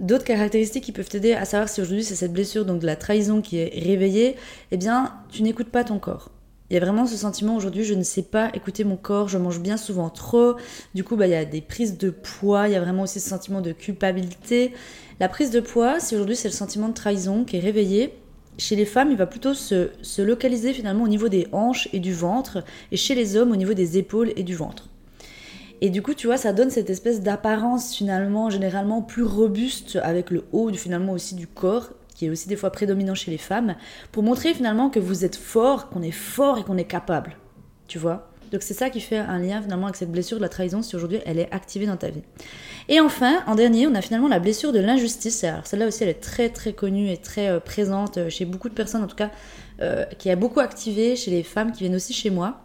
D'autres 0.00 0.24
caractéristiques 0.24 0.84
qui 0.84 0.90
peuvent 0.90 1.08
t'aider 1.08 1.34
à 1.34 1.44
savoir 1.44 1.68
si 1.68 1.80
aujourd'hui 1.80 2.02
c'est 2.02 2.16
cette 2.16 2.32
blessure, 2.32 2.64
donc 2.64 2.80
de 2.80 2.86
la 2.86 2.96
trahison 2.96 3.42
qui 3.42 3.58
est 3.58 3.78
réveillée, 3.78 4.36
eh 4.72 4.76
bien, 4.76 5.12
tu 5.30 5.42
n'écoutes 5.42 5.68
pas 5.68 5.84
ton 5.84 5.98
corps. 5.98 6.30
Il 6.70 6.74
y 6.74 6.76
a 6.78 6.80
vraiment 6.80 7.06
ce 7.06 7.16
sentiment 7.16 7.56
aujourd'hui, 7.56 7.84
je 7.84 7.92
ne 7.92 8.02
sais 8.02 8.22
pas 8.22 8.50
écouter 8.54 8.84
mon 8.84 8.96
corps, 8.96 9.28
je 9.28 9.36
mange 9.36 9.60
bien 9.60 9.76
souvent 9.76 10.08
trop. 10.08 10.56
Du 10.94 11.04
coup, 11.04 11.14
bah, 11.14 11.26
il 11.26 11.32
y 11.32 11.36
a 11.36 11.44
des 11.44 11.60
prises 11.60 11.98
de 11.98 12.08
poids, 12.08 12.66
il 12.66 12.72
y 12.72 12.76
a 12.76 12.80
vraiment 12.80 13.02
aussi 13.02 13.20
ce 13.20 13.28
sentiment 13.28 13.60
de 13.60 13.72
culpabilité. 13.72 14.72
La 15.20 15.28
prise 15.28 15.50
de 15.50 15.60
poids, 15.60 16.00
c'est 16.00 16.16
aujourd'hui, 16.16 16.36
c'est 16.36 16.48
le 16.48 16.54
sentiment 16.54 16.88
de 16.88 16.94
trahison 16.94 17.44
qui 17.44 17.58
est 17.58 17.60
réveillé. 17.60 18.14
Chez 18.58 18.76
les 18.76 18.84
femmes, 18.84 19.10
il 19.10 19.16
va 19.16 19.26
plutôt 19.26 19.54
se, 19.54 19.90
se 20.02 20.22
localiser 20.22 20.72
finalement 20.72 21.04
au 21.04 21.08
niveau 21.08 21.28
des 21.28 21.48
hanches 21.52 21.88
et 21.92 21.98
du 21.98 22.12
ventre, 22.12 22.64
et 22.92 22.96
chez 22.96 23.14
les 23.14 23.36
hommes 23.36 23.52
au 23.52 23.56
niveau 23.56 23.74
des 23.74 23.98
épaules 23.98 24.32
et 24.36 24.42
du 24.42 24.54
ventre. 24.54 24.88
Et 25.80 25.90
du 25.90 26.02
coup, 26.02 26.14
tu 26.14 26.26
vois, 26.26 26.36
ça 26.36 26.52
donne 26.52 26.70
cette 26.70 26.88
espèce 26.88 27.20
d'apparence 27.20 27.94
finalement 27.94 28.48
généralement 28.48 29.02
plus 29.02 29.24
robuste 29.24 29.98
avec 30.02 30.30
le 30.30 30.44
haut 30.52 30.72
finalement 30.72 31.12
aussi 31.12 31.34
du 31.34 31.46
corps 31.46 31.90
qui 32.14 32.26
est 32.26 32.30
aussi 32.30 32.48
des 32.48 32.56
fois 32.56 32.70
prédominant 32.70 33.14
chez 33.14 33.30
les 33.30 33.38
femmes, 33.38 33.74
pour 34.12 34.22
montrer 34.22 34.54
finalement 34.54 34.88
que 34.88 35.00
vous 35.00 35.24
êtes 35.24 35.36
fort, 35.36 35.88
qu'on 35.90 36.02
est 36.02 36.12
fort 36.12 36.58
et 36.58 36.62
qu'on 36.62 36.76
est 36.76 36.84
capable. 36.84 37.36
Tu 37.88 37.98
vois? 37.98 38.30
Donc 38.54 38.62
c'est 38.62 38.72
ça 38.72 38.88
qui 38.88 39.00
fait 39.00 39.16
un 39.16 39.40
lien 39.40 39.60
finalement 39.60 39.86
avec 39.86 39.96
cette 39.96 40.12
blessure 40.12 40.36
de 40.36 40.42
la 40.42 40.48
trahison 40.48 40.80
si 40.80 40.94
aujourd'hui 40.94 41.18
elle 41.26 41.40
est 41.40 41.52
activée 41.52 41.86
dans 41.86 41.96
ta 41.96 42.10
vie. 42.10 42.22
Et 42.88 43.00
enfin, 43.00 43.42
en 43.48 43.56
dernier, 43.56 43.88
on 43.88 43.96
a 43.96 44.00
finalement 44.00 44.28
la 44.28 44.38
blessure 44.38 44.72
de 44.72 44.78
l'injustice. 44.78 45.42
Alors 45.42 45.66
celle-là 45.66 45.88
aussi 45.88 46.04
elle 46.04 46.08
est 46.08 46.20
très 46.20 46.50
très 46.50 46.72
connue 46.72 47.10
et 47.10 47.16
très 47.16 47.48
euh, 47.48 47.58
présente 47.58 48.18
euh, 48.18 48.30
chez 48.30 48.44
beaucoup 48.44 48.68
de 48.68 48.74
personnes, 48.74 49.02
en 49.02 49.08
tout 49.08 49.16
cas 49.16 49.32
euh, 49.82 50.04
qui 50.20 50.30
a 50.30 50.36
beaucoup 50.36 50.60
activé 50.60 51.16
chez 51.16 51.32
les 51.32 51.42
femmes 51.42 51.72
qui 51.72 51.80
viennent 51.80 51.96
aussi 51.96 52.12
chez 52.12 52.30
moi. 52.30 52.60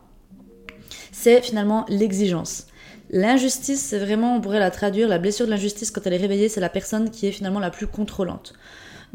C'est 1.12 1.42
finalement 1.42 1.88
l'exigence. 1.90 2.68
L'injustice, 3.10 3.82
c'est 3.82 3.98
vraiment, 3.98 4.36
on 4.36 4.42
pourrait 4.42 4.60
la 4.60 4.70
traduire, 4.70 5.08
la 5.08 5.18
blessure 5.18 5.48
de 5.48 5.52
l'injustice 5.52 5.90
quand 5.90 6.06
elle 6.06 6.14
est 6.14 6.18
réveillée, 6.18 6.50
c'est 6.50 6.62
la 6.62 6.70
personne 6.70 7.10
qui 7.10 7.26
est 7.26 7.32
finalement 7.32 7.60
la 7.60 7.72
plus 7.72 7.88
contrôlante. 7.88 8.54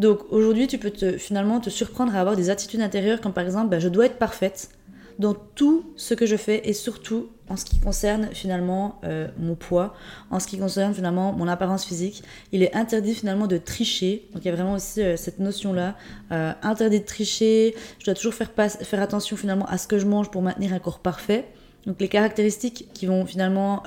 Donc 0.01 0.23
aujourd'hui, 0.31 0.67
tu 0.67 0.79
peux 0.79 0.91
finalement 1.19 1.61
te 1.61 1.71
surprendre 1.71 2.17
à 2.17 2.21
avoir 2.21 2.35
des 2.35 2.51
attitudes 2.51 2.81
intérieures 2.81 3.21
comme 3.21 3.33
par 3.33 3.45
exemple, 3.45 3.69
bah, 3.69 3.79
je 3.79 3.89
dois 3.89 4.07
être 4.07 4.19
parfaite 4.19 4.71
dans 5.19 5.35
tout 5.35 5.93
ce 5.97 6.15
que 6.15 6.27
je 6.27 6.37
fais 6.37 6.69
et 6.69 6.73
surtout 6.73 7.29
en 7.49 7.57
ce 7.57 7.65
qui 7.65 7.79
concerne 7.79 8.29
finalement 8.33 9.01
euh, 9.05 9.29
mon 9.39 9.55
poids, 9.55 9.95
en 10.31 10.41
ce 10.41 10.47
qui 10.47 10.59
concerne 10.59 10.95
finalement 10.95 11.33
mon 11.33 11.47
apparence 11.47 11.85
physique. 11.85 12.23
Il 12.53 12.63
est 12.63 12.75
interdit 12.75 13.15
finalement 13.15 13.47
de 13.47 13.59
tricher. 13.59 14.29
Donc 14.33 14.45
il 14.45 14.49
y 14.49 14.51
a 14.51 14.55
vraiment 14.55 14.75
aussi 14.75 15.03
euh, 15.03 15.17
cette 15.17 15.39
notion-là. 15.39 15.97
Euh, 16.33 16.53
interdit 16.63 17.01
de 17.01 17.05
tricher. 17.05 17.75
Je 17.99 18.07
dois 18.07 18.15
toujours 18.15 18.35
faire, 18.35 18.51
faire 18.51 19.03
attention 19.03 19.37
finalement 19.37 19.67
à 19.67 19.79
ce 19.79 19.87
que 19.87 19.99
je 19.99 20.07
mange 20.07 20.31
pour 20.31 20.43
maintenir 20.43 20.73
un 20.73 20.79
corps 20.79 21.01
parfait. 21.01 21.47
Donc 21.87 22.01
les 22.01 22.09
caractéristiques 22.09 22.89
qui 22.95 23.05
vont 23.05 23.27
finalement 23.27 23.83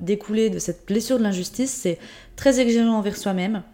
découler 0.00 0.50
de 0.50 0.60
cette 0.60 0.86
blessure 0.86 1.18
de 1.18 1.24
l'injustice, 1.24 1.72
c'est 1.72 1.98
très 2.36 2.60
exigeant 2.60 2.94
envers 2.94 3.16
soi-même, 3.16 3.64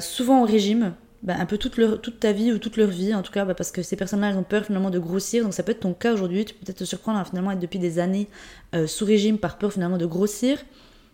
souvent 0.00 0.42
au 0.42 0.44
régime, 0.44 0.94
bah, 1.22 1.34
un 1.38 1.46
peu 1.46 1.58
toute, 1.58 1.76
leur, 1.76 2.00
toute 2.00 2.20
ta 2.20 2.32
vie 2.32 2.52
ou 2.52 2.58
toute 2.58 2.76
leur 2.76 2.88
vie, 2.88 3.14
en 3.14 3.22
tout 3.22 3.32
cas, 3.32 3.44
bah, 3.44 3.54
parce 3.54 3.72
que 3.72 3.82
ces 3.82 3.96
personnes-là, 3.96 4.30
elles 4.30 4.36
ont 4.36 4.44
peur 4.44 4.64
finalement 4.64 4.90
de 4.90 4.98
grossir. 4.98 5.42
Donc 5.42 5.54
ça 5.54 5.62
peut 5.62 5.72
être 5.72 5.80
ton 5.80 5.94
cas 5.94 6.12
aujourd'hui. 6.12 6.44
Tu 6.44 6.54
peux 6.54 6.64
peut-être 6.64 6.78
te 6.78 6.84
surprendre 6.84 7.18
à 7.18 7.24
finalement 7.24 7.50
être 7.50 7.58
depuis 7.58 7.78
des 7.78 7.98
années 7.98 8.28
euh, 8.74 8.86
sous 8.86 9.04
régime 9.04 9.38
par 9.38 9.58
peur 9.58 9.72
finalement 9.72 9.98
de 9.98 10.06
grossir. 10.06 10.58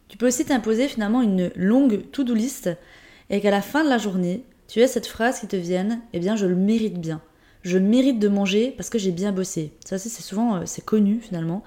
Tu 0.09 0.19
peux 0.19 0.27
aussi 0.27 0.45
t'imposer 0.45 0.89
finalement 0.89 1.23
une 1.23 1.51
longue 1.57 2.11
to-do 2.11 2.35
list 2.35 2.71
et 3.31 3.41
qu'à 3.41 3.51
la 3.51 3.63
fin 3.63 3.83
de 3.83 3.89
la 3.89 3.99
journée, 3.99 4.45
tu 4.69 4.81
aies 4.81 4.87
cette 4.87 5.07
phrase 5.07 5.41
qui 5.41 5.47
te 5.47 5.57
vienne 5.57 6.01
Eh 6.13 6.21
bien, 6.21 6.37
je 6.37 6.47
le 6.47 6.55
mérite 6.55 7.01
bien. 7.01 7.23
Je 7.63 7.79
mérite 7.79 8.19
de 8.19 8.29
manger 8.29 8.75
parce 8.77 8.91
que 8.91 8.99
j'ai 8.99 9.11
bien 9.11 9.33
bossé. 9.33 9.73
Ça 9.87 9.97
aussi, 9.97 10.11
c'est 10.11 10.23
souvent, 10.23 10.57
euh, 10.57 10.63
c'est 10.67 10.85
connu 10.85 11.21
finalement. 11.21 11.63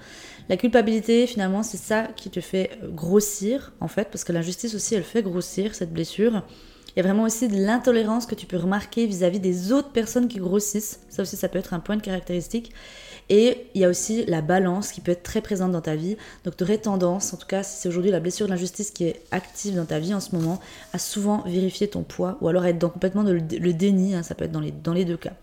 La 0.48 0.56
culpabilité, 0.56 1.26
finalement, 1.26 1.64
c'est 1.64 1.76
ça 1.76 2.04
qui 2.16 2.30
te 2.30 2.40
fait 2.40 2.78
grossir, 2.84 3.72
en 3.80 3.88
fait, 3.88 4.08
parce 4.12 4.22
que 4.22 4.32
l'injustice 4.32 4.76
aussi, 4.76 4.94
elle 4.94 5.02
fait 5.02 5.22
grossir 5.22 5.74
cette 5.74 5.92
blessure. 5.92 6.44
Il 6.98 7.02
y 7.02 7.04
a 7.04 7.06
vraiment 7.06 7.22
aussi 7.22 7.46
de 7.46 7.56
l'intolérance 7.56 8.26
que 8.26 8.34
tu 8.34 8.44
peux 8.44 8.56
remarquer 8.56 9.06
vis-à-vis 9.06 9.38
des 9.38 9.70
autres 9.70 9.90
personnes 9.90 10.26
qui 10.26 10.40
grossissent. 10.40 10.98
Ça 11.08 11.22
aussi, 11.22 11.36
ça 11.36 11.48
peut 11.48 11.60
être 11.60 11.72
un 11.72 11.78
point 11.78 11.94
de 11.94 12.02
caractéristique. 12.02 12.72
Et 13.28 13.66
il 13.74 13.80
y 13.80 13.84
a 13.84 13.88
aussi 13.88 14.24
la 14.26 14.42
balance 14.42 14.90
qui 14.90 15.00
peut 15.00 15.12
être 15.12 15.22
très 15.22 15.40
présente 15.40 15.70
dans 15.70 15.80
ta 15.80 15.94
vie. 15.94 16.16
Donc 16.44 16.56
tu 16.56 16.64
aurais 16.64 16.78
tendance, 16.78 17.32
en 17.32 17.36
tout 17.36 17.46
cas 17.46 17.62
si 17.62 17.80
c'est 17.80 17.88
aujourd'hui 17.88 18.10
la 18.10 18.18
blessure 18.18 18.46
de 18.46 18.50
l'injustice 18.50 18.90
qui 18.90 19.04
est 19.04 19.22
active 19.30 19.76
dans 19.76 19.84
ta 19.84 20.00
vie 20.00 20.12
en 20.12 20.18
ce 20.18 20.34
moment, 20.34 20.58
à 20.92 20.98
souvent 20.98 21.44
vérifier 21.46 21.86
ton 21.86 22.02
poids 22.02 22.36
ou 22.40 22.48
alors 22.48 22.64
être 22.66 22.78
dans 22.78 22.88
complètement 22.88 23.22
le, 23.22 23.40
déni, 23.40 24.16
hein, 24.16 24.24
ça 24.24 24.34
peut 24.34 24.46
être 24.46 24.52
dans 24.52 24.60
les, 24.60 24.72
dans 24.72 24.92
les 24.92 25.04
deux 25.04 25.16
cas. 25.16 25.34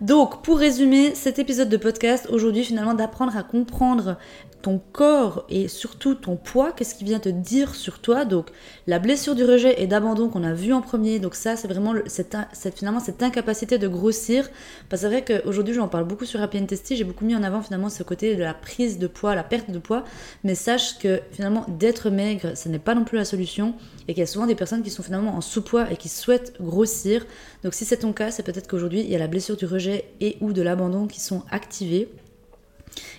Donc 0.00 0.42
pour 0.42 0.58
résumer 0.58 1.14
cet 1.14 1.38
épisode 1.38 1.68
de 1.68 1.76
podcast, 1.76 2.28
aujourd'hui 2.30 2.64
finalement 2.64 2.94
d'apprendre 2.94 3.36
à 3.36 3.42
comprendre 3.42 4.16
ton 4.64 4.80
corps 4.92 5.44
et 5.50 5.68
surtout 5.68 6.14
ton 6.14 6.36
poids, 6.36 6.72
qu'est-ce 6.72 6.94
qui 6.94 7.04
vient 7.04 7.18
te 7.18 7.28
dire 7.28 7.74
sur 7.74 7.98
toi? 7.98 8.24
Donc 8.24 8.46
la 8.86 8.98
blessure 8.98 9.34
du 9.34 9.44
rejet 9.44 9.82
et 9.82 9.86
d'abandon 9.86 10.30
qu'on 10.30 10.42
a 10.42 10.54
vu 10.54 10.72
en 10.72 10.80
premier, 10.80 10.93
donc 10.94 11.34
ça 11.34 11.56
c'est 11.56 11.68
vraiment 11.68 11.94
cette, 12.06 12.36
finalement 12.74 13.00
cette 13.00 13.22
incapacité 13.22 13.78
de 13.78 13.88
grossir. 13.88 14.48
Parce 14.88 15.02
que 15.02 15.08
c'est 15.08 15.12
vrai 15.12 15.24
qu'aujourd'hui 15.24 15.74
j'en 15.74 15.88
parle 15.88 16.04
beaucoup 16.04 16.24
sur 16.24 16.40
Happy 16.40 16.64
Testy, 16.66 16.96
j'ai 16.96 17.04
beaucoup 17.04 17.24
mis 17.24 17.34
en 17.34 17.42
avant 17.42 17.62
finalement 17.62 17.88
ce 17.88 18.02
côté 18.02 18.36
de 18.36 18.42
la 18.42 18.54
prise 18.54 18.98
de 18.98 19.06
poids, 19.06 19.34
la 19.34 19.42
perte 19.42 19.70
de 19.70 19.78
poids, 19.78 20.04
mais 20.44 20.54
sache 20.54 20.98
que 20.98 21.20
finalement 21.32 21.66
d'être 21.68 22.10
maigre, 22.10 22.56
ce 22.56 22.68
n'est 22.68 22.78
pas 22.78 22.94
non 22.94 23.04
plus 23.04 23.18
la 23.18 23.24
solution 23.24 23.74
et 24.06 24.14
qu'il 24.14 24.20
y 24.20 24.24
a 24.24 24.26
souvent 24.26 24.46
des 24.46 24.54
personnes 24.54 24.82
qui 24.82 24.90
sont 24.90 25.02
finalement 25.02 25.36
en 25.36 25.40
sous-poids 25.40 25.90
et 25.90 25.96
qui 25.96 26.08
souhaitent 26.08 26.54
grossir. 26.60 27.26
Donc 27.62 27.74
si 27.74 27.84
c'est 27.84 27.98
ton 27.98 28.12
cas, 28.12 28.30
c'est 28.30 28.42
peut-être 28.42 28.68
qu'aujourd'hui 28.68 29.00
il 29.00 29.10
y 29.10 29.16
a 29.16 29.18
la 29.18 29.28
blessure 29.28 29.56
du 29.56 29.66
rejet 29.66 30.04
et 30.20 30.36
ou 30.40 30.52
de 30.52 30.62
l'abandon 30.62 31.06
qui 31.06 31.20
sont 31.20 31.42
activées. 31.50 32.08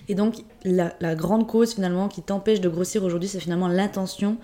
Et 0.08 0.14
donc, 0.14 0.36
la, 0.64 1.14
grande 1.14 1.46
cause 1.46 1.74
finalement 1.74 2.08
qui 2.08 2.22
t'empêche 2.22 2.60
de 2.60 2.68
grossir 2.68 3.04
aujourd'hui, 3.04 3.28
c'est 3.28 3.40
finalement 3.40 3.68
l'intention 3.68 4.36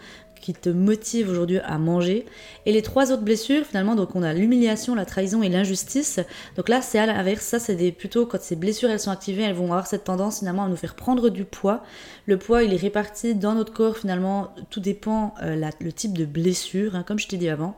qui 0.42 0.52
te 0.52 0.68
motive 0.68 1.30
aujourd'hui 1.30 1.58
à 1.60 1.78
manger. 1.78 2.26
Et 2.66 2.72
les 2.72 2.82
trois 2.82 3.12
autres 3.12 3.22
blessures, 3.22 3.64
finalement, 3.64 3.94
donc 3.94 4.14
on 4.14 4.22
a 4.22 4.34
l'humiliation, 4.34 4.94
la 4.94 5.06
trahison 5.06 5.42
et 5.42 5.48
l'injustice. 5.48 6.20
Donc 6.56 6.68
là, 6.68 6.82
c'est 6.82 6.98
à 6.98 7.06
l'inverse. 7.06 7.44
Ça, 7.46 7.58
c'est 7.58 7.76
des 7.76 7.92
plutôt 7.92 8.26
quand 8.26 8.40
ces 8.42 8.56
blessures 8.56 8.90
elles 8.90 9.00
sont 9.00 9.10
activées, 9.10 9.42
elles 9.44 9.54
vont 9.54 9.64
avoir 9.64 9.86
cette 9.86 10.04
tendance 10.04 10.40
finalement 10.40 10.64
à 10.64 10.68
nous 10.68 10.76
faire 10.76 10.94
prendre 10.94 11.30
du 11.30 11.44
poids. 11.44 11.82
Le 12.26 12.36
poids, 12.36 12.62
il 12.62 12.74
est 12.74 12.76
réparti 12.76 13.34
dans 13.34 13.54
notre 13.54 13.72
corps 13.72 13.96
finalement. 13.96 14.54
Tout 14.70 14.80
dépend 14.80 15.34
euh, 15.42 15.70
le 15.80 15.92
type 15.92 16.18
de 16.18 16.24
blessure, 16.24 16.96
hein, 16.96 17.04
comme 17.06 17.18
je 17.18 17.28
t'ai 17.28 17.36
dit 17.36 17.48
avant. 17.48 17.76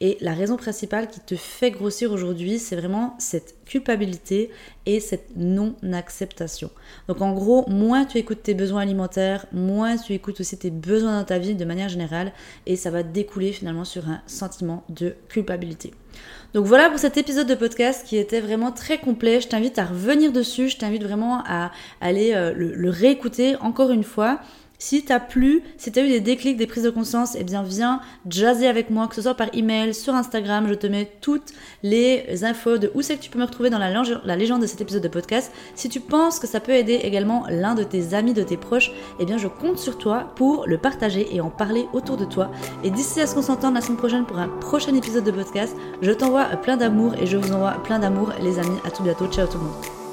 Et 0.00 0.18
la 0.20 0.34
raison 0.34 0.56
principale 0.56 1.08
qui 1.08 1.20
te 1.20 1.36
fait 1.36 1.70
grossir 1.70 2.12
aujourd'hui, 2.12 2.58
c'est 2.58 2.76
vraiment 2.76 3.14
cette 3.18 3.54
culpabilité 3.64 4.50
et 4.86 5.00
cette 5.00 5.36
non-acceptation. 5.36 6.70
Donc 7.08 7.22
en 7.22 7.32
gros, 7.32 7.68
moins 7.68 8.04
tu 8.04 8.18
écoutes 8.18 8.42
tes 8.42 8.54
besoins 8.54 8.82
alimentaires, 8.82 9.46
moins 9.52 9.96
tu 9.96 10.12
écoutes 10.12 10.40
aussi 10.40 10.58
tes 10.58 10.70
besoins 10.70 11.18
dans 11.18 11.24
ta 11.24 11.38
vie 11.38 11.54
de 11.54 11.64
manière 11.64 11.88
générale 11.88 12.03
et 12.66 12.76
ça 12.76 12.90
va 12.90 13.02
découler 13.02 13.52
finalement 13.52 13.84
sur 13.84 14.08
un 14.08 14.20
sentiment 14.26 14.84
de 14.88 15.14
culpabilité. 15.28 15.92
Donc 16.54 16.66
voilà 16.66 16.88
pour 16.88 16.98
cet 16.98 17.16
épisode 17.16 17.48
de 17.48 17.54
podcast 17.54 18.06
qui 18.06 18.16
était 18.16 18.40
vraiment 18.40 18.70
très 18.70 18.98
complet. 18.98 19.40
Je 19.40 19.48
t'invite 19.48 19.78
à 19.78 19.84
revenir 19.84 20.30
dessus, 20.32 20.68
je 20.68 20.78
t'invite 20.78 21.02
vraiment 21.02 21.42
à 21.46 21.72
aller 22.00 22.32
euh, 22.34 22.52
le 22.54 22.90
réécouter 22.90 23.56
encore 23.56 23.90
une 23.90 24.04
fois. 24.04 24.40
Si 24.86 25.02
t'as 25.02 25.18
plu, 25.18 25.62
si 25.78 25.90
t'as 25.90 26.02
eu 26.02 26.10
des 26.10 26.20
déclics, 26.20 26.58
des 26.58 26.66
prises 26.66 26.82
de 26.82 26.90
conscience, 26.90 27.38
eh 27.40 27.42
bien 27.42 27.62
viens 27.62 28.02
jazzer 28.28 28.66
avec 28.66 28.90
moi, 28.90 29.08
que 29.08 29.14
ce 29.14 29.22
soit 29.22 29.32
par 29.32 29.48
email, 29.54 29.94
sur 29.94 30.14
Instagram, 30.14 30.66
je 30.68 30.74
te 30.74 30.86
mets 30.86 31.10
toutes 31.22 31.54
les 31.82 32.44
infos 32.44 32.76
de 32.76 32.92
où 32.94 33.00
c'est 33.00 33.16
que 33.16 33.22
tu 33.22 33.30
peux 33.30 33.38
me 33.38 33.46
retrouver 33.46 33.70
dans 33.70 33.78
la, 33.78 34.36
légende 34.36 34.60
de 34.60 34.66
cet 34.66 34.82
épisode 34.82 35.02
de 35.02 35.08
podcast. 35.08 35.50
Si 35.74 35.88
tu 35.88 36.00
penses 36.00 36.38
que 36.38 36.46
ça 36.46 36.60
peut 36.60 36.72
aider 36.72 37.00
également 37.02 37.46
l'un 37.48 37.74
de 37.74 37.82
tes 37.82 38.12
amis, 38.12 38.34
de 38.34 38.42
tes 38.42 38.58
proches, 38.58 38.92
eh 39.20 39.24
bien 39.24 39.38
je 39.38 39.48
compte 39.48 39.78
sur 39.78 39.96
toi 39.96 40.34
pour 40.36 40.66
le 40.66 40.76
partager 40.76 41.34
et 41.34 41.40
en 41.40 41.48
parler 41.48 41.86
autour 41.94 42.18
de 42.18 42.26
toi. 42.26 42.50
Et 42.82 42.90
d'ici 42.90 43.22
à 43.22 43.26
ce 43.26 43.34
qu'on 43.34 43.40
s'entende 43.40 43.76
la 43.76 43.80
semaine 43.80 43.96
prochaine 43.96 44.26
pour 44.26 44.38
un 44.38 44.48
prochain 44.48 44.94
épisode 44.94 45.24
de 45.24 45.30
podcast, 45.30 45.74
je 46.02 46.12
t'envoie 46.12 46.44
plein 46.58 46.76
d'amour 46.76 47.14
et 47.14 47.24
je 47.24 47.38
vous 47.38 47.54
envoie 47.54 47.82
plein 47.84 48.00
d'amour 48.00 48.34
les 48.42 48.58
amis. 48.58 48.76
À 48.84 48.90
tout 48.90 49.02
bientôt, 49.02 49.28
ciao 49.28 49.46
tout 49.46 49.56
le 49.56 49.64
monde. 49.64 50.03